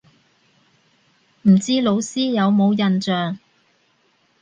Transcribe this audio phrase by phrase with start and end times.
[1.43, 3.37] 唔知老師有冇印象